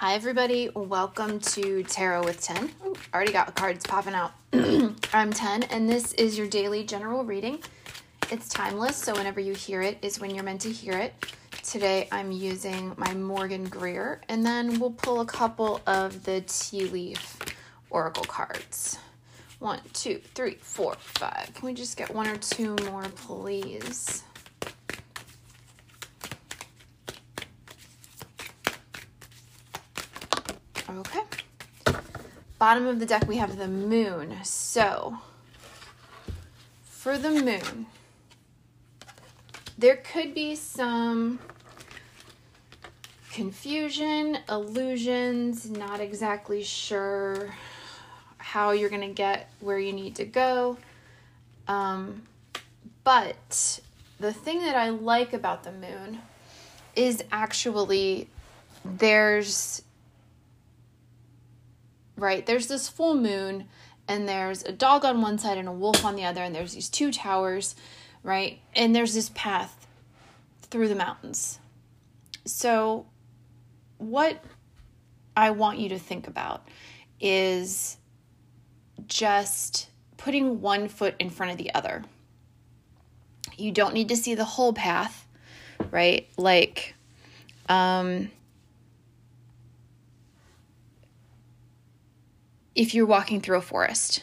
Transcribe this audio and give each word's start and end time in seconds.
Hi, 0.00 0.14
everybody. 0.14 0.68
Welcome 0.76 1.40
to 1.40 1.82
Tarot 1.82 2.22
with 2.22 2.40
Ten. 2.40 2.70
Ooh, 2.86 2.94
already 3.12 3.32
got 3.32 3.52
cards 3.56 3.84
popping 3.84 4.14
out. 4.14 4.30
I'm 5.12 5.32
Ten, 5.32 5.64
and 5.64 5.90
this 5.90 6.12
is 6.12 6.38
your 6.38 6.46
daily 6.46 6.84
general 6.84 7.24
reading. 7.24 7.58
It's 8.30 8.48
timeless, 8.48 8.96
so 8.96 9.12
whenever 9.12 9.40
you 9.40 9.54
hear 9.54 9.82
it 9.82 9.98
is 10.00 10.20
when 10.20 10.32
you're 10.32 10.44
meant 10.44 10.60
to 10.60 10.70
hear 10.70 10.92
it. 10.92 11.14
Today 11.64 12.06
I'm 12.12 12.30
using 12.30 12.94
my 12.96 13.12
Morgan 13.12 13.64
Greer, 13.64 14.20
and 14.28 14.46
then 14.46 14.78
we'll 14.78 14.92
pull 14.92 15.20
a 15.20 15.26
couple 15.26 15.80
of 15.88 16.22
the 16.22 16.44
tea 16.46 16.84
leaf 16.84 17.36
oracle 17.90 18.22
cards. 18.22 19.00
One, 19.58 19.80
two, 19.94 20.20
three, 20.32 20.58
four, 20.60 20.94
five. 21.00 21.50
Can 21.54 21.66
we 21.66 21.74
just 21.74 21.96
get 21.96 22.14
one 22.14 22.28
or 22.28 22.36
two 22.36 22.76
more, 22.84 23.02
please? 23.16 24.22
Okay. 30.90 31.20
Bottom 32.58 32.86
of 32.86 32.98
the 32.98 33.06
deck, 33.06 33.28
we 33.28 33.36
have 33.36 33.58
the 33.58 33.68
moon. 33.68 34.34
So, 34.42 35.18
for 36.82 37.18
the 37.18 37.30
moon, 37.30 37.86
there 39.76 39.96
could 39.96 40.34
be 40.34 40.56
some 40.56 41.38
confusion, 43.30 44.38
illusions, 44.48 45.70
not 45.70 46.00
exactly 46.00 46.62
sure 46.62 47.54
how 48.38 48.70
you're 48.70 48.88
going 48.88 49.02
to 49.02 49.14
get 49.14 49.50
where 49.60 49.78
you 49.78 49.92
need 49.92 50.16
to 50.16 50.24
go. 50.24 50.78
Um, 51.68 52.22
but 53.04 53.80
the 54.18 54.32
thing 54.32 54.62
that 54.62 54.74
I 54.74 54.88
like 54.88 55.34
about 55.34 55.62
the 55.64 55.72
moon 55.72 56.18
is 56.96 57.22
actually 57.30 58.28
there's 58.84 59.82
right? 62.18 62.44
There's 62.44 62.66
this 62.66 62.88
full 62.88 63.14
moon, 63.14 63.68
and 64.06 64.28
there's 64.28 64.62
a 64.64 64.72
dog 64.72 65.04
on 65.04 65.22
one 65.22 65.38
side 65.38 65.56
and 65.56 65.68
a 65.68 65.72
wolf 65.72 66.04
on 66.04 66.16
the 66.16 66.24
other, 66.24 66.42
and 66.42 66.54
there's 66.54 66.74
these 66.74 66.88
two 66.88 67.12
towers, 67.12 67.74
right? 68.22 68.60
And 68.74 68.94
there's 68.94 69.14
this 69.14 69.30
path 69.34 69.86
through 70.62 70.88
the 70.88 70.94
mountains. 70.94 71.60
So, 72.44 73.06
what 73.98 74.42
I 75.36 75.50
want 75.50 75.78
you 75.78 75.90
to 75.90 75.98
think 75.98 76.26
about 76.26 76.66
is 77.20 77.96
just 79.06 79.88
putting 80.16 80.60
one 80.60 80.88
foot 80.88 81.14
in 81.18 81.30
front 81.30 81.52
of 81.52 81.58
the 81.58 81.72
other. 81.74 82.04
You 83.56 83.72
don't 83.72 83.94
need 83.94 84.08
to 84.08 84.16
see 84.16 84.34
the 84.34 84.44
whole 84.44 84.72
path, 84.72 85.26
right? 85.90 86.28
Like, 86.36 86.94
um, 87.68 88.30
if 92.78 92.94
you're 92.94 93.04
walking 93.04 93.40
through 93.40 93.58
a 93.58 93.60
forest. 93.60 94.22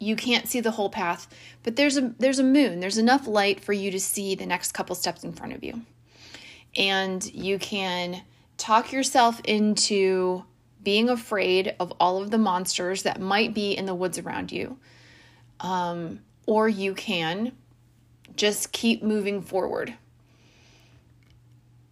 You 0.00 0.16
can't 0.16 0.48
see 0.48 0.60
the 0.60 0.70
whole 0.70 0.88
path, 0.88 1.28
but 1.62 1.76
there's 1.76 1.98
a 1.98 2.14
there's 2.18 2.38
a 2.38 2.42
moon. 2.42 2.80
There's 2.80 2.96
enough 2.96 3.26
light 3.26 3.60
for 3.60 3.74
you 3.74 3.90
to 3.90 4.00
see 4.00 4.34
the 4.34 4.46
next 4.46 4.72
couple 4.72 4.96
steps 4.96 5.22
in 5.22 5.32
front 5.32 5.52
of 5.52 5.62
you. 5.62 5.82
And 6.74 7.22
you 7.34 7.58
can 7.58 8.22
talk 8.56 8.92
yourself 8.92 9.42
into 9.44 10.44
being 10.82 11.10
afraid 11.10 11.76
of 11.78 11.92
all 12.00 12.22
of 12.22 12.30
the 12.30 12.38
monsters 12.38 13.02
that 13.02 13.20
might 13.20 13.52
be 13.52 13.72
in 13.72 13.84
the 13.84 13.94
woods 13.94 14.18
around 14.18 14.50
you. 14.50 14.78
Um, 15.60 16.20
or 16.46 16.66
you 16.66 16.94
can 16.94 17.52
just 18.36 18.72
keep 18.72 19.02
moving 19.02 19.42
forward 19.42 19.92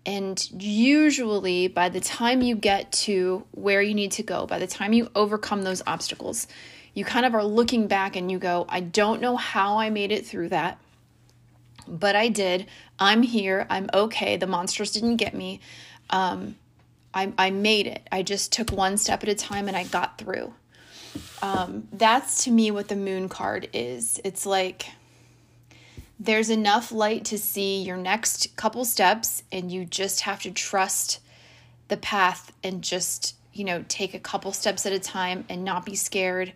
and 0.06 0.50
usually, 0.62 1.68
by 1.68 1.88
the 1.88 2.00
time 2.00 2.40
you 2.40 2.54
get 2.56 2.92
to 2.92 3.44
where 3.52 3.82
you 3.82 3.94
need 3.94 4.12
to 4.12 4.22
go, 4.22 4.46
by 4.46 4.58
the 4.58 4.66
time 4.66 4.92
you 4.92 5.10
overcome 5.14 5.62
those 5.62 5.82
obstacles, 5.86 6.46
you 6.94 7.04
kind 7.04 7.26
of 7.26 7.34
are 7.34 7.44
looking 7.44 7.86
back 7.86 8.16
and 8.16 8.30
you 8.30 8.38
go, 8.38 8.66
I 8.68 8.80
don't 8.80 9.20
know 9.20 9.36
how 9.36 9.78
I 9.78 9.90
made 9.90 10.10
it 10.10 10.26
through 10.26 10.48
that, 10.48 10.78
but 11.86 12.16
I 12.16 12.28
did. 12.28 12.66
I'm 12.98 13.22
here. 13.22 13.66
I'm 13.70 13.88
okay. 13.92 14.36
The 14.36 14.46
monsters 14.46 14.92
didn't 14.92 15.16
get 15.16 15.34
me. 15.34 15.60
Um, 16.10 16.56
I, 17.12 17.32
I 17.38 17.50
made 17.50 17.86
it. 17.86 18.06
I 18.10 18.22
just 18.22 18.52
took 18.52 18.70
one 18.70 18.96
step 18.96 19.22
at 19.22 19.28
a 19.28 19.34
time 19.34 19.68
and 19.68 19.76
I 19.76 19.84
got 19.84 20.18
through. 20.18 20.54
Um, 21.42 21.88
that's 21.92 22.44
to 22.44 22.50
me 22.50 22.70
what 22.70 22.88
the 22.88 22.96
moon 22.96 23.28
card 23.28 23.68
is. 23.72 24.20
It's 24.24 24.46
like, 24.46 24.90
there's 26.20 26.50
enough 26.50 26.90
light 26.90 27.24
to 27.26 27.38
see 27.38 27.82
your 27.82 27.96
next 27.96 28.56
couple 28.56 28.84
steps, 28.84 29.42
and 29.52 29.70
you 29.70 29.84
just 29.84 30.22
have 30.22 30.42
to 30.42 30.50
trust 30.50 31.20
the 31.88 31.96
path 31.96 32.52
and 32.62 32.82
just, 32.82 33.36
you 33.52 33.64
know, 33.64 33.84
take 33.88 34.14
a 34.14 34.18
couple 34.18 34.52
steps 34.52 34.84
at 34.84 34.92
a 34.92 34.98
time 34.98 35.44
and 35.48 35.64
not 35.64 35.86
be 35.86 35.94
scared 35.94 36.52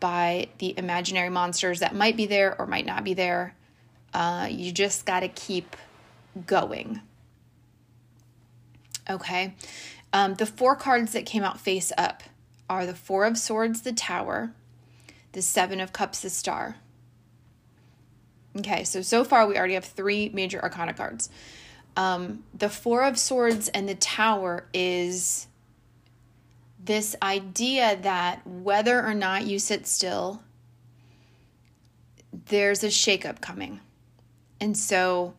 by 0.00 0.48
the 0.58 0.78
imaginary 0.78 1.30
monsters 1.30 1.80
that 1.80 1.94
might 1.94 2.16
be 2.16 2.26
there 2.26 2.54
or 2.58 2.66
might 2.66 2.86
not 2.86 3.04
be 3.04 3.14
there. 3.14 3.54
Uh, 4.12 4.46
you 4.50 4.70
just 4.70 5.06
got 5.06 5.20
to 5.20 5.28
keep 5.28 5.76
going. 6.46 7.00
Okay. 9.08 9.54
Um, 10.12 10.34
the 10.34 10.46
four 10.46 10.76
cards 10.76 11.12
that 11.12 11.26
came 11.26 11.42
out 11.42 11.60
face 11.60 11.92
up 11.96 12.22
are 12.68 12.86
the 12.86 12.94
Four 12.94 13.24
of 13.24 13.38
Swords, 13.38 13.82
the 13.82 13.92
Tower, 13.92 14.52
the 15.32 15.42
Seven 15.42 15.80
of 15.80 15.92
Cups, 15.92 16.20
the 16.20 16.30
Star. 16.30 16.76
Okay, 18.58 18.84
so 18.84 19.02
so 19.02 19.24
far 19.24 19.46
we 19.46 19.56
already 19.56 19.74
have 19.74 19.84
three 19.84 20.30
major 20.30 20.60
arcana 20.62 20.94
cards. 20.94 21.28
Um, 21.96 22.44
the 22.54 22.68
Four 22.68 23.04
of 23.04 23.18
Swords 23.18 23.68
and 23.68 23.88
the 23.88 23.94
Tower 23.94 24.66
is 24.72 25.46
this 26.82 27.16
idea 27.22 27.98
that 28.02 28.46
whether 28.46 29.04
or 29.04 29.14
not 29.14 29.46
you 29.46 29.58
sit 29.58 29.86
still, 29.86 30.42
there's 32.46 32.84
a 32.84 32.88
shakeup 32.88 33.40
coming. 33.40 33.80
And 34.60 34.76
so 34.76 35.34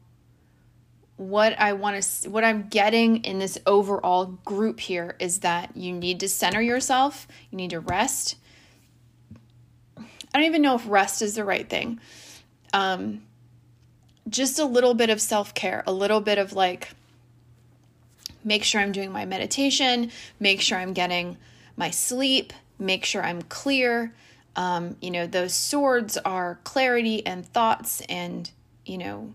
what 1.15 1.57
I 1.59 1.73
want 1.73 2.01
to 2.01 2.29
what 2.29 2.43
I'm 2.43 2.67
getting 2.67 3.23
in 3.23 3.39
this 3.39 3.57
overall 3.65 4.25
group 4.45 4.79
here 4.79 5.15
is 5.19 5.39
that 5.39 5.75
you 5.75 5.93
need 5.93 6.19
to 6.19 6.27
center 6.27 6.61
yourself, 6.61 7.27
you 7.49 7.57
need 7.57 7.71
to 7.71 7.79
rest. 7.79 8.35
I 9.97 10.39
don't 10.39 10.43
even 10.43 10.61
know 10.61 10.75
if 10.75 10.87
rest 10.87 11.23
is 11.23 11.33
the 11.33 11.43
right 11.43 11.67
thing 11.67 11.99
um, 12.73 13.21
just 14.29 14.59
a 14.59 14.65
little 14.65 14.93
bit 14.93 15.09
of 15.09 15.21
self 15.21 15.53
care, 15.53 15.83
a 15.87 15.93
little 15.93 16.21
bit 16.21 16.37
of 16.37 16.53
like, 16.53 16.89
make 18.43 18.63
sure 18.63 18.81
I'm 18.81 18.91
doing 18.91 19.11
my 19.11 19.25
meditation, 19.25 20.11
make 20.39 20.61
sure 20.61 20.77
I'm 20.77 20.93
getting 20.93 21.37
my 21.75 21.89
sleep, 21.91 22.53
make 22.79 23.05
sure 23.05 23.23
I'm 23.23 23.41
clear. 23.43 24.13
Um, 24.55 24.95
you 25.01 25.11
know, 25.11 25.27
those 25.27 25.53
swords 25.53 26.17
are 26.17 26.59
clarity 26.63 27.25
and 27.25 27.45
thoughts 27.45 28.01
and, 28.09 28.49
you 28.85 28.97
know, 28.97 29.33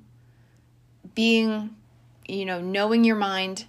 being, 1.14 1.76
you 2.26 2.44
know, 2.44 2.60
knowing 2.60 3.04
your 3.04 3.16
mind 3.16 3.66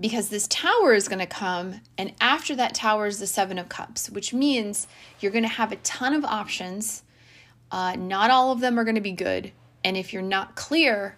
because 0.00 0.30
this 0.30 0.48
tower 0.48 0.94
is 0.94 1.08
going 1.08 1.18
to 1.18 1.26
come 1.26 1.80
and 1.98 2.12
after 2.20 2.56
that 2.56 2.74
tower 2.74 3.06
is 3.06 3.18
the 3.18 3.26
7 3.26 3.58
of 3.58 3.68
cups, 3.68 4.08
which 4.10 4.32
means 4.32 4.86
you're 5.20 5.30
going 5.30 5.44
to 5.44 5.48
have 5.48 5.70
a 5.70 5.76
ton 5.76 6.14
of 6.14 6.24
options 6.24 7.02
uh, 7.70 7.96
not 7.96 8.30
all 8.30 8.52
of 8.52 8.60
them 8.60 8.78
are 8.78 8.84
going 8.84 8.96
to 8.96 9.00
be 9.00 9.12
good. 9.12 9.52
And 9.84 9.96
if 9.96 10.12
you're 10.12 10.22
not 10.22 10.56
clear 10.56 11.16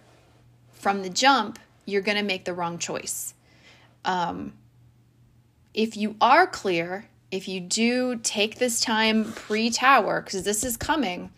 from 0.71 1.01
the 1.01 1.09
jump, 1.09 1.59
you're 1.85 2.01
going 2.01 2.17
to 2.17 2.23
make 2.23 2.45
the 2.45 2.53
wrong 2.53 2.77
choice. 2.77 3.33
Um, 4.05 4.53
if 5.73 5.97
you 5.97 6.15
are 6.21 6.45
clear, 6.45 7.07
if 7.31 7.47
you 7.47 7.59
do 7.59 8.17
take 8.17 8.59
this 8.59 8.79
time 8.79 9.31
pre 9.33 9.69
tower, 9.69 10.21
because 10.21 10.43
this 10.43 10.63
is 10.63 10.77
coming, 10.77 11.31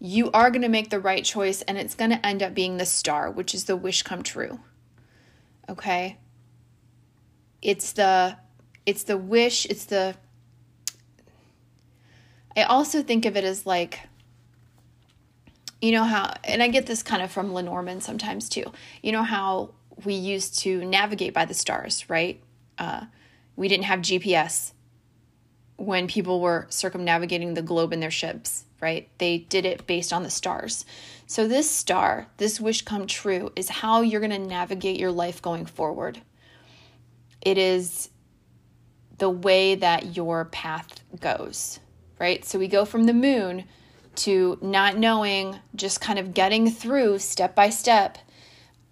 you 0.00 0.30
are 0.32 0.50
going 0.50 0.62
to 0.62 0.68
make 0.68 0.90
the 0.90 1.00
right 1.00 1.24
choice 1.24 1.62
and 1.62 1.78
it's 1.78 1.94
going 1.94 2.10
to 2.10 2.26
end 2.26 2.42
up 2.42 2.54
being 2.54 2.76
the 2.76 2.86
star, 2.86 3.30
which 3.30 3.54
is 3.54 3.64
the 3.64 3.76
wish 3.76 4.02
come 4.02 4.22
true. 4.22 4.60
Okay? 5.68 6.16
It's 7.62 7.92
the 7.92 8.36
it's 8.86 9.02
the 9.02 9.18
wish, 9.18 9.66
it's 9.66 9.84
the 9.84 10.16
I 12.56 12.62
also 12.62 13.02
think 13.02 13.24
of 13.24 13.36
it 13.36 13.44
as 13.44 13.66
like 13.66 14.00
you 15.80 15.92
know 15.92 16.04
how, 16.04 16.34
and 16.44 16.62
I 16.62 16.68
get 16.68 16.86
this 16.86 17.02
kind 17.02 17.22
of 17.22 17.30
from 17.30 17.52
Lenormand 17.52 18.02
sometimes 18.02 18.48
too. 18.48 18.64
You 19.02 19.12
know 19.12 19.22
how 19.22 19.70
we 20.04 20.14
used 20.14 20.58
to 20.60 20.84
navigate 20.84 21.34
by 21.34 21.44
the 21.44 21.54
stars, 21.54 22.08
right? 22.08 22.40
Uh, 22.78 23.04
we 23.56 23.68
didn't 23.68 23.84
have 23.84 24.00
GPS 24.00 24.72
when 25.76 26.08
people 26.08 26.40
were 26.40 26.66
circumnavigating 26.70 27.54
the 27.54 27.62
globe 27.62 27.92
in 27.92 28.00
their 28.00 28.10
ships, 28.10 28.64
right? 28.80 29.08
They 29.18 29.38
did 29.38 29.64
it 29.64 29.86
based 29.86 30.12
on 30.12 30.24
the 30.24 30.30
stars. 30.30 30.84
So, 31.26 31.46
this 31.46 31.70
star, 31.70 32.26
this 32.38 32.60
wish 32.60 32.82
come 32.82 33.06
true, 33.06 33.52
is 33.54 33.68
how 33.68 34.00
you're 34.00 34.20
going 34.20 34.30
to 34.30 34.38
navigate 34.38 34.98
your 34.98 35.12
life 35.12 35.40
going 35.40 35.66
forward. 35.66 36.20
It 37.40 37.58
is 37.58 38.10
the 39.18 39.30
way 39.30 39.74
that 39.76 40.16
your 40.16 40.46
path 40.46 41.00
goes, 41.20 41.80
right? 42.18 42.44
So, 42.44 42.58
we 42.58 42.66
go 42.66 42.84
from 42.84 43.04
the 43.04 43.14
moon 43.14 43.64
to 44.18 44.58
not 44.60 44.96
knowing, 44.96 45.58
just 45.74 46.00
kind 46.00 46.18
of 46.18 46.34
getting 46.34 46.70
through 46.70 47.18
step 47.18 47.54
by 47.54 47.70
step, 47.70 48.18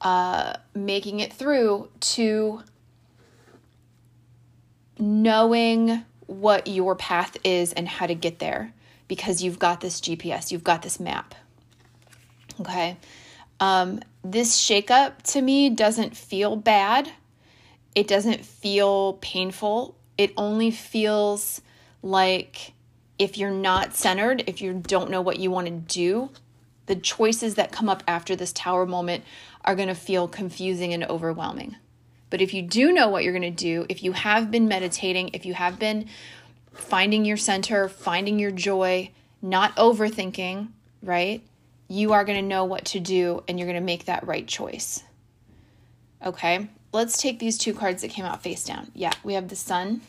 uh, 0.00 0.54
making 0.74 1.20
it 1.20 1.32
through 1.32 1.88
to 2.00 2.62
knowing 4.98 6.04
what 6.26 6.66
your 6.66 6.94
path 6.94 7.36
is 7.44 7.72
and 7.72 7.88
how 7.88 8.06
to 8.06 8.14
get 8.14 8.38
there 8.38 8.72
because 9.08 9.42
you've 9.42 9.58
got 9.58 9.80
this 9.80 10.00
GPS, 10.00 10.50
you've 10.50 10.64
got 10.64 10.82
this 10.82 10.98
map. 10.98 11.34
Okay. 12.60 12.96
Um, 13.60 14.00
this 14.24 14.60
shakeup 14.60 15.22
to 15.32 15.40
me 15.40 15.70
doesn't 15.70 16.16
feel 16.16 16.56
bad. 16.56 17.10
It 17.94 18.08
doesn't 18.08 18.44
feel 18.44 19.14
painful. 19.14 19.96
It 20.18 20.32
only 20.36 20.70
feels 20.70 21.60
like 22.02 22.72
if 23.18 23.38
you're 23.38 23.50
not 23.50 23.94
centered, 23.94 24.44
if 24.46 24.60
you 24.60 24.74
don't 24.74 25.10
know 25.10 25.20
what 25.20 25.38
you 25.38 25.50
want 25.50 25.66
to 25.66 25.72
do, 25.72 26.30
the 26.86 26.96
choices 26.96 27.54
that 27.56 27.72
come 27.72 27.88
up 27.88 28.02
after 28.06 28.36
this 28.36 28.52
tower 28.52 28.86
moment 28.86 29.24
are 29.64 29.74
going 29.74 29.88
to 29.88 29.94
feel 29.94 30.28
confusing 30.28 30.92
and 30.92 31.04
overwhelming. 31.04 31.76
But 32.30 32.40
if 32.40 32.52
you 32.52 32.62
do 32.62 32.92
know 32.92 33.08
what 33.08 33.24
you're 33.24 33.32
going 33.32 33.42
to 33.42 33.50
do, 33.50 33.86
if 33.88 34.02
you 34.02 34.12
have 34.12 34.50
been 34.50 34.68
meditating, 34.68 35.30
if 35.32 35.46
you 35.46 35.54
have 35.54 35.78
been 35.78 36.06
finding 36.72 37.24
your 37.24 37.36
center, 37.36 37.88
finding 37.88 38.38
your 38.38 38.50
joy, 38.50 39.10
not 39.40 39.74
overthinking, 39.76 40.68
right? 41.02 41.42
You 41.88 42.12
are 42.12 42.24
going 42.24 42.40
to 42.40 42.46
know 42.46 42.64
what 42.64 42.84
to 42.86 43.00
do 43.00 43.42
and 43.46 43.58
you're 43.58 43.68
going 43.68 43.80
to 43.80 43.84
make 43.84 44.06
that 44.06 44.26
right 44.26 44.46
choice. 44.46 45.02
Okay, 46.24 46.68
let's 46.92 47.20
take 47.20 47.38
these 47.38 47.58
two 47.58 47.74
cards 47.74 48.02
that 48.02 48.10
came 48.10 48.24
out 48.24 48.42
face 48.42 48.64
down. 48.64 48.90
Yeah, 48.94 49.12
we 49.22 49.34
have 49.34 49.48
the 49.48 49.56
sun 49.56 50.02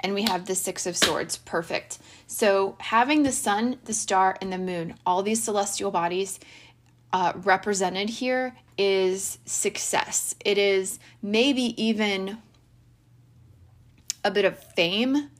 and 0.00 0.14
we 0.14 0.22
have 0.22 0.46
the 0.46 0.54
Six 0.54 0.86
of 0.86 0.96
Swords. 0.96 1.38
Perfect. 1.38 1.98
So, 2.26 2.76
having 2.80 3.22
the 3.22 3.32
sun, 3.32 3.78
the 3.84 3.94
star, 3.94 4.36
and 4.40 4.52
the 4.52 4.58
moon, 4.58 4.94
all 5.06 5.22
these 5.22 5.42
celestial 5.42 5.90
bodies 5.90 6.38
uh, 7.12 7.32
represented 7.36 8.10
here 8.10 8.54
is 8.76 9.38
success. 9.44 10.34
It 10.44 10.58
is 10.58 10.98
maybe 11.22 11.80
even 11.82 12.38
a 14.24 14.30
bit 14.30 14.44
of 14.44 14.58
fame 14.58 15.30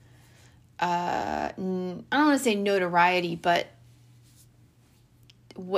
uh, 0.79 1.51
I 1.55 1.57
don't 1.57 2.05
want 2.11 2.37
to 2.37 2.43
say 2.43 2.55
notoriety, 2.55 3.35
but 3.35 3.67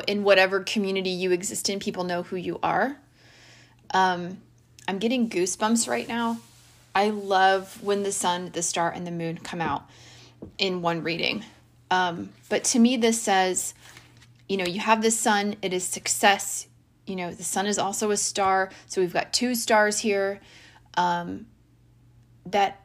in 0.08 0.24
whatever 0.24 0.62
community 0.62 1.12
you 1.12 1.32
exist 1.32 1.70
in, 1.70 1.80
people 1.80 2.04
know 2.04 2.24
who 2.24 2.36
you 2.36 2.60
are. 2.64 2.98
Um, 3.94 4.42
I'm 4.88 4.98
getting 4.98 5.30
goosebumps 5.30 5.88
right 5.88 6.08
now. 6.08 6.40
I 6.98 7.12
love 7.12 7.84
when 7.84 8.02
the 8.02 8.12
sun, 8.12 8.50
the 8.54 8.64
star, 8.64 8.90
and 8.90 9.06
the 9.06 9.12
moon 9.12 9.38
come 9.38 9.62
out 9.62 9.88
in 10.58 10.82
one 10.82 11.04
reading. 11.04 11.46
Um, 11.92 12.30
but 12.50 12.64
to 12.64 12.80
me, 12.80 12.98
this 12.98 13.22
says, 13.22 13.76
you 14.50 14.58
know, 14.58 14.66
you 14.66 14.80
have 14.80 15.04
the 15.04 15.12
sun, 15.12 15.58
it 15.62 15.74
is 15.74 15.84
success. 15.84 16.68
You 17.06 17.16
know, 17.16 17.32
the 17.32 17.44
sun 17.44 17.68
is 17.68 17.78
also 17.78 18.10
a 18.10 18.18
star. 18.18 18.72
So 18.88 19.00
we've 19.00 19.14
got 19.14 19.32
two 19.32 19.54
stars 19.54 20.00
here. 20.00 20.40
Um, 20.96 21.46
that 22.48 22.82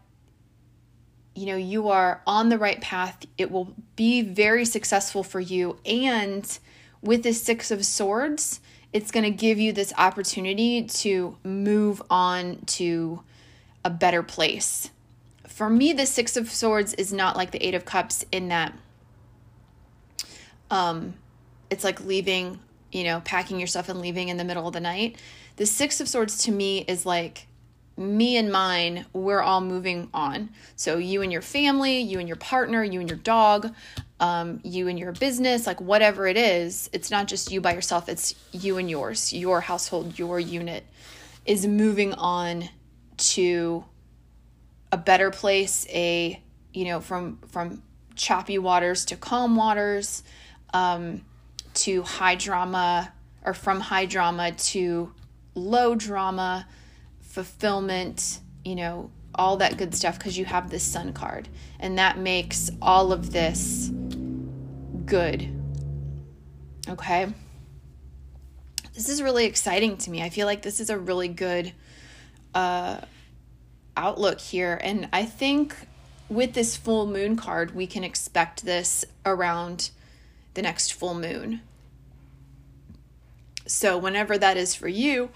you 1.35 1.47
know 1.47 1.57
you 1.57 1.89
are 1.89 2.21
on 2.27 2.51
the 2.51 2.59
right 2.59 2.83
path 2.83 3.25
it 3.39 3.51
will 3.51 3.75
be 3.97 4.21
very 4.21 4.67
successful 4.67 5.23
for 5.23 5.41
you 5.41 5.79
and 5.87 6.59
with 7.01 7.23
the 7.23 7.33
six 7.33 7.71
of 7.71 7.87
swords 7.87 8.61
it's 8.93 9.11
going 9.11 9.25
to 9.25 9.31
give 9.31 9.59
you 9.59 9.73
this 9.73 9.95
opportunity 9.97 10.83
to 10.83 11.39
move 11.45 12.03
on 12.11 12.59
to 12.67 13.23
a 13.85 13.91
better 13.91 14.23
place 14.23 14.91
for 15.47 15.69
me 15.69 15.93
the 15.93 16.07
six 16.07 16.37
of 16.37 16.51
swords 16.51 16.95
is 16.95 17.13
not 17.13 17.37
like 17.37 17.51
the 17.51 17.67
eight 17.67 17.75
of 17.75 17.85
cups 17.85 18.25
in 18.33 18.49
that 18.49 18.73
um 20.71 21.15
it's 21.71 21.85
like 21.85 22.05
leaving 22.05 22.59
you 22.91 23.05
know 23.05 23.21
packing 23.25 23.59
your 23.59 23.67
stuff 23.67 23.89
and 23.89 24.01
leaving 24.01 24.29
in 24.29 24.37
the 24.37 24.45
middle 24.45 24.67
of 24.67 24.73
the 24.73 24.81
night 24.81 25.17
the 25.57 25.67
six 25.67 26.01
of 26.01 26.09
swords 26.09 26.45
to 26.45 26.53
me 26.53 26.79
is 26.89 27.05
like 27.05 27.47
me 27.97 28.37
and 28.37 28.51
mine, 28.51 29.05
we're 29.13 29.43
all 29.43 29.61
moving 29.61 30.09
on. 30.15 30.51
So 30.77 30.97
you 30.99 31.23
and 31.23 31.33
your 31.33 31.43
family, 31.43 32.01
you 32.01 32.19
and 32.19 32.29
your 32.29 32.37
partner, 32.37 32.83
you 32.83 33.01
and 33.01 33.09
your 33.09 33.19
dog, 33.19 33.75
um, 34.21 34.61
you 34.63 34.89
and 34.89 34.99
your 34.99 35.13
business, 35.13 35.67
like 35.67 35.81
whatever 35.81 36.27
it 36.27 36.37
is, 36.37 36.89
it's 36.93 37.11
not 37.11 37.29
just 37.29 37.51
you 37.51 37.61
by 37.61 37.75
yourself, 37.75 38.09
it's 38.09 38.35
you 38.53 38.79
and 38.79 38.89
yours, 38.89 39.33
your 39.33 39.61
household, 39.61 40.19
your 40.19 40.41
unit 40.41 40.85
is 41.45 41.67
moving 41.67 42.15
on 42.15 42.69
to 43.17 43.85
a 44.91 44.97
better 44.97 45.31
place, 45.31 45.87
a, 45.89 46.41
you 46.73 46.85
know, 46.85 47.01
from, 47.01 47.39
from 47.49 47.83
choppy 48.15 48.59
waters 48.59 49.05
to 49.07 49.17
calm 49.17 49.57
waters, 49.57 50.23
um, 50.75 51.23
to 51.75 52.03
high 52.03 52.35
drama 52.35 53.13
or 53.45 53.55
from 53.55 53.81
high 53.81 54.07
drama 54.07 54.53
to 54.53 55.13
low 55.55 55.95
drama 55.95 56.67
fulfillment, 57.21 58.41
you 58.65 58.75
know, 58.75 59.11
all 59.35 59.57
that 59.57 59.79
good 59.79 59.95
stuff 59.95 60.19
because 60.19 60.37
you 60.37 60.45
have 60.45 60.71
this 60.71 60.83
sun 60.83 61.13
card. 61.13 61.49
And 61.81 61.99
that 61.99 62.19
makes 62.19 62.71
all 62.81 63.13
of 63.13 63.33
this 63.33 63.91
good. 65.07 65.49
Okay? 66.89 67.29
This 68.95 69.09
is 69.09 69.23
really 69.23 69.47
exciting 69.47 69.97
to 69.99 70.11
me. 70.11 70.23
I 70.23 70.29
feel 70.29 70.47
like 70.47 70.63
this 70.63 70.79
is 70.79 70.91
a 70.91 70.99
really 70.99 71.29
good 71.29 71.73
uh, 72.55 72.99
outlook 73.97 74.41
here. 74.41 74.79
And 74.83 75.09
I 75.13 75.25
think 75.25 75.77
with 76.29 76.55
this 76.55 76.77
full 76.77 77.07
moon 77.07 77.37
card, 77.37 77.75
we 77.75 77.87
can 77.87 78.05
expect 78.05 78.65
this 78.65 79.05
around 79.25 79.91
the 80.55 80.63
next 80.63 80.93
full 80.93 81.15
moon. 81.15 81.61
So, 83.67 83.97
whenever 83.97 84.37
that 84.39 84.57
is 84.57 84.75
for 84.75 84.89
you, 84.89 85.31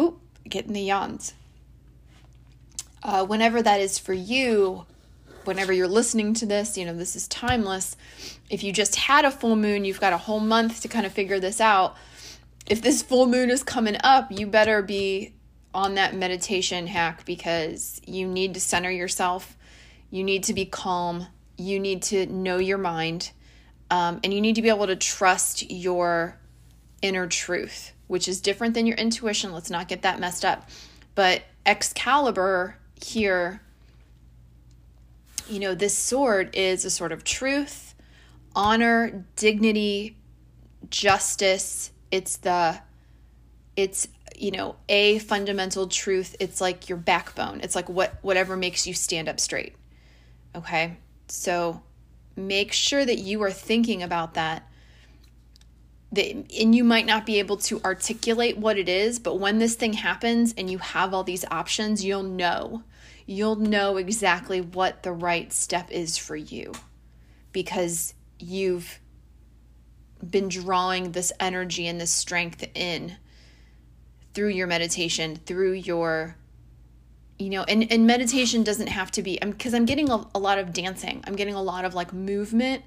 oop, 0.00 0.18
getting 0.48 0.72
the 0.72 0.82
yawns. 0.82 1.34
Uh, 3.02 3.24
whenever 3.24 3.62
that 3.62 3.80
is 3.80 3.98
for 3.98 4.14
you, 4.14 4.86
whenever 5.44 5.72
you're 5.72 5.86
listening 5.86 6.34
to 6.34 6.46
this, 6.46 6.76
you 6.76 6.84
know, 6.84 6.94
this 6.94 7.14
is 7.14 7.28
timeless. 7.28 7.96
If 8.50 8.64
you 8.64 8.72
just 8.72 8.96
had 8.96 9.24
a 9.24 9.30
full 9.30 9.56
moon, 9.56 9.84
you've 9.84 10.00
got 10.00 10.12
a 10.12 10.18
whole 10.18 10.40
month 10.40 10.80
to 10.82 10.88
kind 10.88 11.06
of 11.06 11.12
figure 11.12 11.38
this 11.38 11.60
out. 11.60 11.96
If 12.66 12.82
this 12.82 13.02
full 13.02 13.26
moon 13.26 13.50
is 13.50 13.62
coming 13.62 13.96
up, 14.02 14.30
you 14.30 14.46
better 14.46 14.82
be 14.82 15.34
on 15.72 15.94
that 15.94 16.14
meditation 16.14 16.86
hack 16.86 17.24
because 17.24 18.00
you 18.06 18.26
need 18.26 18.54
to 18.54 18.60
center 18.60 18.90
yourself. 18.90 19.56
You 20.10 20.24
need 20.24 20.44
to 20.44 20.54
be 20.54 20.64
calm. 20.64 21.26
You 21.56 21.78
need 21.78 22.02
to 22.04 22.26
know 22.26 22.58
your 22.58 22.78
mind. 22.78 23.30
Um, 23.90 24.20
and 24.24 24.34
you 24.34 24.40
need 24.40 24.56
to 24.56 24.62
be 24.62 24.68
able 24.68 24.86
to 24.88 24.96
trust 24.96 25.70
your 25.70 26.38
inner 27.02 27.26
truth 27.26 27.92
which 28.06 28.28
is 28.28 28.40
different 28.40 28.74
than 28.74 28.86
your 28.86 28.96
intuition. 28.96 29.52
Let's 29.52 29.70
not 29.70 29.88
get 29.88 30.02
that 30.02 30.20
messed 30.20 30.44
up. 30.44 30.68
But 31.14 31.42
Excalibur 31.64 32.76
here, 33.02 33.60
you 35.48 35.60
know, 35.60 35.74
this 35.74 35.96
sword 35.96 36.54
is 36.54 36.84
a 36.84 36.90
sword 36.90 37.12
of 37.12 37.24
truth, 37.24 37.94
honor, 38.54 39.24
dignity, 39.34 40.16
justice. 40.90 41.90
It's 42.10 42.36
the, 42.38 42.80
it's, 43.76 44.08
you 44.36 44.50
know, 44.50 44.76
a 44.88 45.18
fundamental 45.20 45.88
truth. 45.88 46.36
It's 46.40 46.60
like 46.60 46.88
your 46.88 46.98
backbone. 46.98 47.60
It's 47.62 47.74
like 47.74 47.88
what, 47.88 48.16
whatever 48.22 48.56
makes 48.56 48.86
you 48.86 48.94
stand 48.94 49.28
up 49.28 49.40
straight. 49.40 49.74
Okay. 50.54 50.96
So 51.28 51.82
make 52.36 52.72
sure 52.72 53.04
that 53.04 53.18
you 53.18 53.42
are 53.42 53.50
thinking 53.50 54.02
about 54.02 54.34
that 54.34 54.68
that, 56.12 56.30
and 56.30 56.74
you 56.74 56.84
might 56.84 57.06
not 57.06 57.26
be 57.26 57.38
able 57.38 57.56
to 57.56 57.80
articulate 57.82 58.58
what 58.58 58.78
it 58.78 58.88
is, 58.88 59.18
but 59.18 59.38
when 59.38 59.58
this 59.58 59.74
thing 59.74 59.92
happens 59.92 60.54
and 60.56 60.70
you 60.70 60.78
have 60.78 61.14
all 61.14 61.24
these 61.24 61.44
options, 61.50 62.04
you'll 62.04 62.22
know. 62.22 62.82
You'll 63.26 63.56
know 63.56 63.96
exactly 63.96 64.60
what 64.60 65.02
the 65.02 65.12
right 65.12 65.52
step 65.52 65.90
is 65.90 66.16
for 66.16 66.36
you 66.36 66.72
because 67.52 68.14
you've 68.38 69.00
been 70.28 70.48
drawing 70.48 71.12
this 71.12 71.32
energy 71.40 71.86
and 71.86 72.00
this 72.00 72.10
strength 72.10 72.66
in 72.74 73.16
through 74.34 74.48
your 74.48 74.66
meditation, 74.66 75.36
through 75.36 75.72
your 75.72 76.36
you 77.38 77.50
know 77.50 77.64
and, 77.64 77.92
and 77.92 78.06
meditation 78.06 78.62
doesn't 78.62 78.86
have 78.86 79.10
to 79.10 79.22
be 79.22 79.38
because 79.42 79.74
I'm, 79.74 79.82
I'm 79.82 79.86
getting 79.86 80.10
a, 80.10 80.26
a 80.34 80.38
lot 80.38 80.56
of 80.56 80.72
dancing 80.72 81.22
i'm 81.26 81.36
getting 81.36 81.52
a 81.52 81.60
lot 81.60 81.84
of 81.84 81.92
like 81.92 82.14
movement 82.14 82.82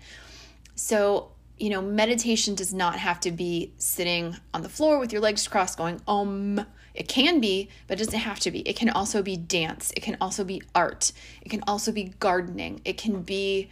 so 0.74 1.34
you 1.60 1.70
know, 1.70 1.82
meditation 1.82 2.56
does 2.56 2.74
not 2.74 2.98
have 2.98 3.20
to 3.20 3.32
be 3.32 3.74
sitting 3.78 4.38
on 4.54 4.62
the 4.62 4.70
floor 4.70 4.98
with 4.98 5.12
your 5.12 5.22
legs 5.22 5.48
crossed 5.48 5.78
going, 5.78 6.02
um. 6.08 6.66
It 6.96 7.08
can 7.08 7.40
be, 7.40 7.70
but 7.88 8.02
it 8.02 8.04
doesn't 8.04 8.20
have 8.20 8.40
to 8.42 8.52
be. 8.52 8.60
It 8.68 8.76
can 8.76 8.90
also 8.90 9.22
be 9.22 9.38
dance. 9.38 9.94
It 9.96 10.02
can 10.02 10.18
also 10.20 10.44
be 10.44 10.62
art. 10.76 11.14
It 11.42 11.50
can 11.50 11.64
also 11.66 11.94
be 11.94 12.16
gardening. 12.20 12.82
It 12.84 12.98
can 12.98 13.22
be, 13.22 13.70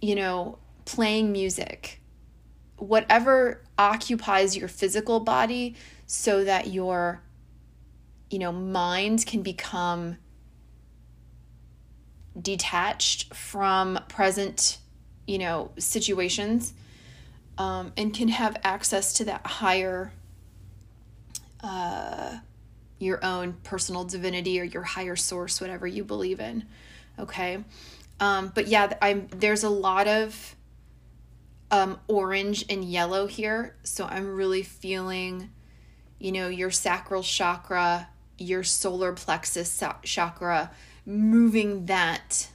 you 0.00 0.14
know, 0.14 0.58
playing 0.84 1.32
music. 1.32 2.00
Whatever 2.76 3.62
occupies 3.78 4.56
your 4.56 4.68
physical 4.68 5.20
body 5.20 5.76
so 6.06 6.44
that 6.44 6.68
your, 6.68 7.22
you 8.30 8.38
know, 8.38 8.52
mind 8.52 9.26
can 9.26 9.42
become 9.42 10.18
detached 12.40 13.32
from 13.34 13.98
present, 14.08 14.78
you 15.26 15.38
know, 15.38 15.70
situations 15.78 16.74
um, 17.58 17.92
and 17.96 18.12
can 18.12 18.28
have 18.28 18.56
access 18.64 19.12
to 19.14 19.24
that 19.24 19.46
higher, 19.46 20.12
uh, 21.62 22.38
your 22.98 23.24
own 23.24 23.54
personal 23.62 24.04
divinity 24.04 24.60
or 24.60 24.64
your 24.64 24.82
higher 24.82 25.16
source, 25.16 25.60
whatever 25.60 25.86
you 25.86 26.04
believe 26.04 26.40
in. 26.40 26.64
Okay. 27.18 27.62
Um, 28.20 28.52
but 28.54 28.66
yeah, 28.66 28.92
I'm 29.02 29.28
there's 29.28 29.64
a 29.64 29.70
lot 29.70 30.06
of 30.06 30.56
um, 31.74 31.98
orange 32.06 32.64
and 32.70 32.84
yellow 32.84 33.26
here. 33.26 33.74
So 33.82 34.04
I'm 34.04 34.36
really 34.36 34.62
feeling, 34.62 35.50
you 36.20 36.30
know, 36.30 36.46
your 36.46 36.70
sacral 36.70 37.24
chakra, 37.24 38.08
your 38.38 38.62
solar 38.62 39.12
plexus 39.12 39.82
chakra, 40.04 40.70
moving 41.04 41.86
that 41.86 42.48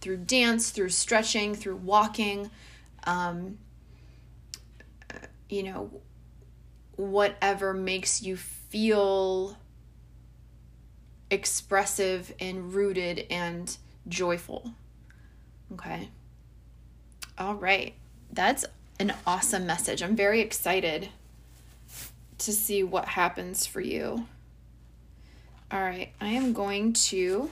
through 0.00 0.18
dance, 0.18 0.70
through 0.70 0.90
stretching, 0.90 1.56
through 1.56 1.74
walking, 1.74 2.48
um, 3.04 3.58
you 5.48 5.64
know, 5.64 5.90
whatever 6.94 7.74
makes 7.74 8.22
you 8.22 8.36
feel 8.36 9.58
expressive 11.32 12.32
and 12.38 12.72
rooted 12.72 13.26
and 13.28 13.76
joyful. 14.06 14.72
Okay. 15.72 16.10
All 17.36 17.56
right. 17.56 17.94
That's 18.32 18.64
an 18.98 19.14
awesome 19.26 19.66
message. 19.66 20.02
I'm 20.02 20.16
very 20.16 20.40
excited 20.40 21.08
to 22.38 22.52
see 22.52 22.82
what 22.82 23.06
happens 23.08 23.66
for 23.66 23.80
you. 23.80 24.26
All 25.70 25.80
right. 25.80 26.12
I 26.20 26.28
am 26.28 26.52
going 26.52 26.92
to 26.92 27.50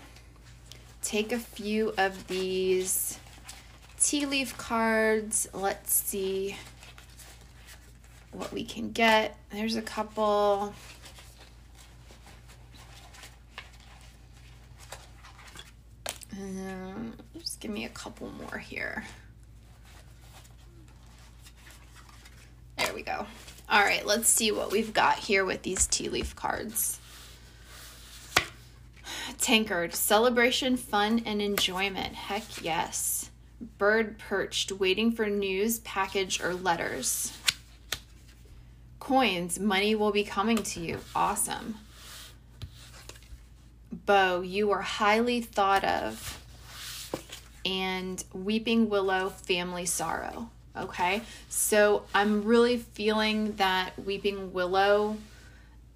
take 1.02 1.32
a 1.32 1.38
few 1.38 1.92
of 1.98 2.26
these 2.28 3.18
tea 4.00 4.26
leaf 4.26 4.56
cards. 4.56 5.48
Let's 5.52 5.92
see 5.92 6.56
what 8.32 8.52
we 8.52 8.64
can 8.64 8.92
get. 8.92 9.36
There's 9.50 9.76
a 9.76 9.82
couple. 9.82 10.74
And 16.36 17.14
just 17.38 17.60
give 17.60 17.70
me 17.70 17.84
a 17.84 17.90
couple 17.90 18.30
more 18.30 18.58
here. 18.58 19.04
There 22.76 22.94
we 22.94 23.02
go. 23.02 23.26
All 23.68 23.82
right, 23.82 24.04
let's 24.04 24.28
see 24.28 24.52
what 24.52 24.70
we've 24.70 24.92
got 24.92 25.16
here 25.18 25.44
with 25.44 25.62
these 25.62 25.86
tea 25.86 26.08
leaf 26.08 26.36
cards. 26.36 27.00
Tankard, 29.38 29.94
celebration, 29.94 30.76
fun, 30.76 31.22
and 31.24 31.40
enjoyment. 31.40 32.14
Heck 32.14 32.62
yes. 32.62 33.30
Bird 33.78 34.18
perched, 34.18 34.72
waiting 34.72 35.12
for 35.12 35.26
news, 35.26 35.78
package, 35.80 36.42
or 36.42 36.54
letters. 36.54 37.36
Coins, 39.00 39.58
money 39.58 39.94
will 39.94 40.12
be 40.12 40.24
coming 40.24 40.58
to 40.58 40.80
you. 40.80 40.98
Awesome. 41.14 41.76
Bow, 43.92 44.40
you 44.40 44.70
are 44.70 44.82
highly 44.82 45.40
thought 45.40 45.84
of. 45.84 46.40
And 47.64 48.22
Weeping 48.32 48.88
Willow, 48.88 49.30
family 49.30 49.86
sorrow. 49.86 50.50
Okay, 50.76 51.22
so 51.48 52.02
I'm 52.12 52.42
really 52.42 52.78
feeling 52.78 53.52
that 53.56 53.92
Weeping 54.04 54.52
Willow 54.52 55.16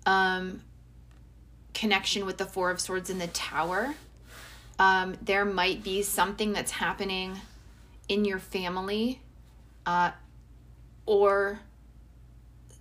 um, 0.06 0.62
connection 1.74 2.24
with 2.24 2.36
the 2.38 2.46
Four 2.46 2.70
of 2.70 2.80
Swords 2.80 3.10
in 3.10 3.18
the 3.18 3.26
Tower. 3.26 3.96
Um, 4.78 5.16
there 5.20 5.44
might 5.44 5.82
be 5.82 6.02
something 6.02 6.52
that's 6.52 6.70
happening 6.70 7.40
in 8.08 8.24
your 8.24 8.38
family 8.38 9.20
uh, 9.84 10.12
or 11.06 11.58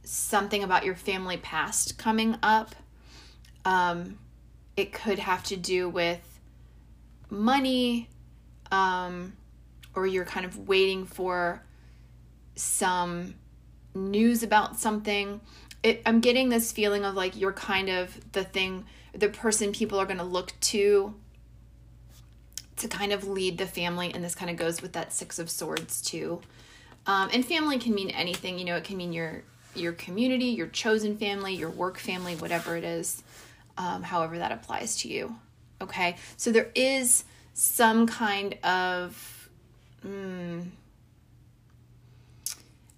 something 0.03 0.63
about 0.63 0.85
your 0.85 0.95
family 0.95 1.37
past 1.37 1.97
coming 1.97 2.35
up. 2.43 2.75
Um, 3.65 4.19
it 4.75 4.93
could 4.93 5.17
have 5.17 5.43
to 5.45 5.57
do 5.57 5.89
with 5.89 6.21
money, 7.31 8.07
um, 8.71 9.33
or 9.95 10.05
you're 10.05 10.25
kind 10.25 10.45
of 10.45 10.67
waiting 10.67 11.03
for 11.07 11.63
some 12.57 13.35
news 13.93 14.43
about 14.43 14.77
something. 14.77 15.41
It, 15.83 16.01
I'm 16.05 16.19
getting 16.19 16.49
this 16.49 16.71
feeling 16.71 17.05
of 17.05 17.15
like 17.15 17.37
you're 17.37 17.53
kind 17.53 17.89
of 17.89 18.19
the 18.33 18.43
thing, 18.43 18.85
the 19.13 19.29
person 19.29 19.71
people 19.71 19.99
are 19.99 20.05
going 20.05 20.17
to 20.17 20.23
look 20.23 20.53
to 20.61 21.13
to 22.77 22.87
kind 22.87 23.11
of 23.11 23.27
lead 23.27 23.57
the 23.57 23.65
family. 23.65 24.13
And 24.13 24.23
this 24.23 24.35
kind 24.35 24.51
of 24.51 24.57
goes 24.57 24.81
with 24.81 24.93
that 24.93 25.11
Six 25.11 25.39
of 25.39 25.49
Swords 25.49 26.01
too. 26.01 26.41
Um, 27.07 27.29
and 27.33 27.43
family 27.45 27.79
can 27.79 27.95
mean 27.95 28.11
anything, 28.11 28.59
you 28.59 28.65
know, 28.65 28.75
it 28.75 28.83
can 28.83 28.97
mean 28.97 29.13
your 29.13 29.43
your 29.75 29.93
community, 29.93 30.45
your 30.45 30.67
chosen 30.67 31.17
family, 31.17 31.53
your 31.53 31.69
work 31.69 31.97
family, 31.97 32.35
whatever 32.35 32.75
it 32.75 32.83
is, 32.83 33.23
um, 33.77 34.03
however 34.03 34.39
that 34.39 34.51
applies 34.51 34.97
to 35.01 35.07
you. 35.07 35.35
Okay, 35.81 36.17
so 36.35 36.51
there 36.51 36.71
is 36.73 37.23
some 37.53 38.07
kind 38.07 38.57
of, 38.63 39.49
mm, 40.05 40.65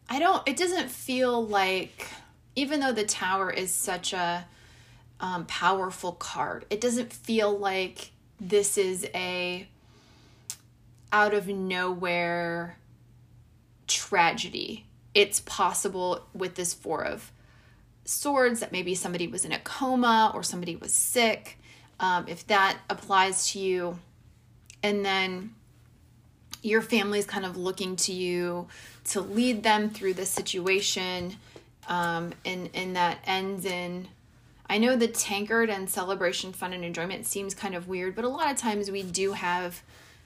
I 0.10 0.20
don't, 0.20 0.48
it 0.48 0.58
doesn't 0.58 0.90
feel 0.90 1.46
like, 1.46 2.08
even 2.56 2.80
though 2.80 2.92
the 2.92 3.06
tower 3.06 3.52
is 3.52 3.72
such 3.72 4.14
a 4.14 4.46
um, 5.20 5.46
powerful 5.46 6.14
card, 6.14 6.66
it 6.70 6.82
doesn't 6.82 7.14
feel 7.14 7.58
like 7.58 8.12
this 8.40 8.78
is 8.78 9.08
a 9.14 9.68
out 11.12 11.34
of 11.34 11.48
nowhere 11.48 12.78
tragedy 13.88 14.86
it's 15.14 15.40
possible 15.42 16.26
with 16.34 16.56
this 16.56 16.74
Four 16.74 17.04
of 17.04 17.32
Swords 18.06 18.60
that 18.60 18.72
maybe 18.72 18.96
somebody 18.96 19.28
was 19.28 19.46
in 19.46 19.52
a 19.52 19.60
coma 19.60 20.32
or 20.34 20.44
somebody 20.44 20.76
was 20.76 20.94
sick. 20.94 21.58
Um, 22.00 22.26
if 22.28 22.48
that 22.48 22.78
applies 22.90 23.52
to 23.52 23.60
you, 23.60 24.00
and 24.82 25.06
then 25.06 25.54
your 26.62 26.82
family's 26.82 27.26
kind 27.26 27.46
of 27.46 27.58
looking 27.58 27.96
to 27.98 28.14
you 28.14 28.68
to 29.10 29.22
lead 29.22 29.64
them 29.64 29.90
through 29.90 30.14
the 30.14 30.26
situation, 30.26 31.36
um, 31.88 32.32
and 32.46 32.70
and 32.74 32.96
that 32.96 33.20
ends 33.26 33.66
in. 33.66 34.08
I 34.72 34.78
know 34.78 34.96
the 34.96 35.08
tankard 35.08 35.70
and 35.70 35.90
celebration, 35.90 36.54
fun, 36.54 36.74
and 36.74 36.86
enjoyment 36.86 37.26
seems 37.26 37.56
kind 37.56 37.74
of 37.74 37.88
weird, 37.88 38.16
but 38.16 38.24
a 38.24 38.30
lot 38.30 38.52
of 38.52 38.58
times 38.58 38.92
we 38.92 39.02
do 39.02 39.34
have 39.34 39.82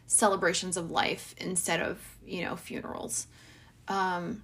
celebrations 0.06 0.76
of 0.76 0.92
life 0.92 1.34
instead 1.38 1.80
of 1.80 2.00
you 2.26 2.44
know 2.44 2.56
funerals. 2.56 3.28
Um, 3.88 4.44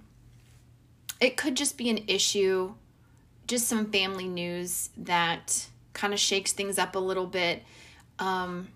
it 1.20 1.36
could 1.36 1.54
just 1.54 1.76
be 1.76 1.90
an 1.90 2.04
issue, 2.08 2.74
just 3.46 3.68
some 3.68 3.90
family 3.90 4.26
news 4.26 4.88
that 4.96 5.68
kind 5.92 6.14
of 6.14 6.18
shakes 6.18 6.52
things 6.52 6.78
up 6.78 6.94
a 6.94 6.98
little 6.98 7.26
bit, 7.26 7.62
um, 8.18 8.68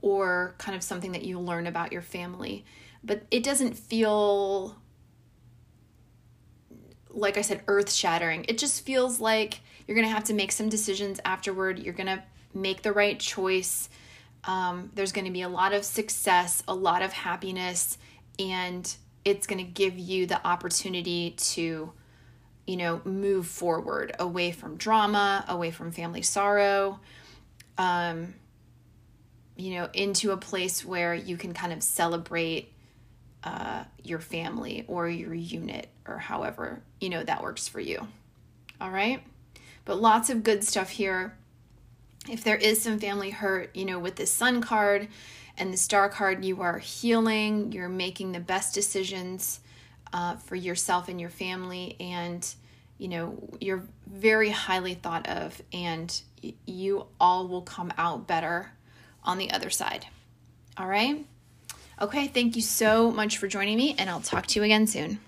or 0.00 0.54
kind 0.56 0.74
of 0.74 0.82
something 0.82 1.12
that 1.12 1.24
you 1.24 1.38
learn 1.38 1.66
about 1.66 1.92
your 1.92 2.00
family. 2.00 2.64
But 3.04 3.24
it 3.30 3.42
doesn't 3.42 3.76
feel, 3.76 4.76
like 7.10 7.36
I 7.36 7.42
said, 7.42 7.62
earth 7.66 7.92
shattering. 7.92 8.44
It 8.48 8.58
just 8.58 8.84
feels 8.84 9.20
like 9.20 9.60
you're 9.86 9.96
going 9.96 10.06
to 10.06 10.12
have 10.12 10.24
to 10.24 10.34
make 10.34 10.52
some 10.52 10.68
decisions 10.68 11.20
afterward. 11.24 11.78
You're 11.78 11.94
going 11.94 12.06
to 12.06 12.22
make 12.54 12.82
the 12.82 12.92
right 12.92 13.18
choice. 13.18 13.88
Um, 14.44 14.90
there's 14.94 15.12
going 15.12 15.24
to 15.24 15.30
be 15.30 15.42
a 15.42 15.48
lot 15.48 15.72
of 15.72 15.84
success, 15.84 16.62
a 16.68 16.74
lot 16.74 17.02
of 17.02 17.12
happiness, 17.12 17.98
and 18.38 18.94
it's 19.24 19.46
going 19.46 19.64
to 19.64 19.70
give 19.70 19.98
you 19.98 20.26
the 20.26 20.44
opportunity 20.46 21.32
to 21.38 21.92
you 22.66 22.76
know 22.76 23.00
move 23.04 23.46
forward 23.46 24.14
away 24.18 24.52
from 24.52 24.76
drama 24.76 25.44
away 25.48 25.70
from 25.70 25.90
family 25.90 26.22
sorrow 26.22 27.00
um 27.76 28.34
you 29.56 29.74
know 29.74 29.88
into 29.92 30.30
a 30.30 30.36
place 30.36 30.84
where 30.84 31.14
you 31.14 31.36
can 31.36 31.52
kind 31.52 31.72
of 31.72 31.82
celebrate 31.82 32.71
uh 33.44 33.84
your 34.02 34.18
family 34.18 34.84
or 34.88 35.08
your 35.08 35.34
unit 35.34 35.88
or 36.06 36.18
however 36.18 36.80
you 37.00 37.08
know 37.08 37.22
that 37.22 37.42
works 37.42 37.68
for 37.68 37.80
you 37.80 38.06
all 38.80 38.90
right 38.90 39.22
but 39.84 40.00
lots 40.00 40.30
of 40.30 40.42
good 40.42 40.62
stuff 40.62 40.90
here 40.90 41.36
if 42.28 42.44
there 42.44 42.56
is 42.56 42.80
some 42.80 42.98
family 42.98 43.30
hurt 43.30 43.74
you 43.74 43.84
know 43.84 43.98
with 43.98 44.16
this 44.16 44.30
sun 44.30 44.60
card 44.60 45.08
and 45.58 45.72
the 45.72 45.78
star 45.78 46.08
card, 46.08 46.44
you 46.44 46.62
are 46.62 46.78
healing, 46.78 47.72
you're 47.72 47.88
making 47.88 48.32
the 48.32 48.40
best 48.40 48.74
decisions 48.74 49.60
uh, 50.12 50.36
for 50.36 50.56
yourself 50.56 51.08
and 51.08 51.20
your 51.20 51.30
family, 51.30 51.96
and 52.00 52.54
you 52.98 53.08
know, 53.08 53.36
you're 53.60 53.84
very 54.06 54.50
highly 54.50 54.94
thought 54.94 55.28
of, 55.28 55.60
and 55.72 56.22
you 56.66 57.06
all 57.20 57.48
will 57.48 57.62
come 57.62 57.92
out 57.98 58.26
better 58.26 58.70
on 59.24 59.38
the 59.38 59.50
other 59.50 59.70
side. 59.70 60.06
All 60.76 60.86
right? 60.86 61.24
Okay, 62.02 62.26
thank 62.26 62.56
you 62.56 62.62
so 62.62 63.12
much 63.12 63.38
for 63.38 63.46
joining 63.46 63.76
me, 63.76 63.94
and 63.96 64.10
I'll 64.10 64.20
talk 64.20 64.46
to 64.48 64.58
you 64.58 64.64
again 64.64 64.88
soon. 64.88 65.20